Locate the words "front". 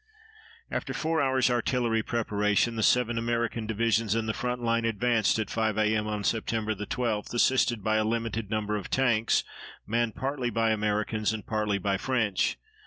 4.33-4.59